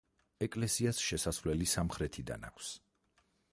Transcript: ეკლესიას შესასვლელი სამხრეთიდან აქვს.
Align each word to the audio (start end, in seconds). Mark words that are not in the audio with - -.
ეკლესიას 0.45 1.01
შესასვლელი 1.09 1.69
სამხრეთიდან 1.75 2.51
აქვს. 2.51 2.73